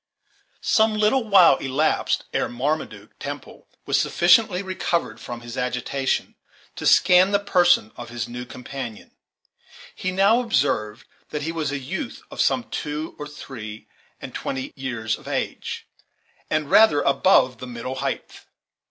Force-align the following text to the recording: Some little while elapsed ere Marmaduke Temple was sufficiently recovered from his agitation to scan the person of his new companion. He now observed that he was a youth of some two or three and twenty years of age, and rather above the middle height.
Some 0.65 0.95
little 0.97 1.23
while 1.25 1.57
elapsed 1.57 2.23
ere 2.33 2.49
Marmaduke 2.49 3.11
Temple 3.19 3.67
was 3.85 4.01
sufficiently 4.01 4.63
recovered 4.63 5.19
from 5.19 5.41
his 5.41 5.55
agitation 5.59 6.33
to 6.77 6.87
scan 6.87 7.29
the 7.29 7.37
person 7.37 7.91
of 7.95 8.09
his 8.09 8.27
new 8.27 8.43
companion. 8.43 9.11
He 9.93 10.11
now 10.11 10.41
observed 10.41 11.05
that 11.29 11.43
he 11.43 11.51
was 11.51 11.71
a 11.71 11.77
youth 11.77 12.23
of 12.31 12.41
some 12.41 12.63
two 12.71 13.15
or 13.19 13.27
three 13.27 13.87
and 14.19 14.33
twenty 14.33 14.73
years 14.75 15.19
of 15.19 15.27
age, 15.27 15.87
and 16.49 16.71
rather 16.71 17.01
above 17.03 17.59
the 17.59 17.67
middle 17.67 17.93
height. 18.01 18.47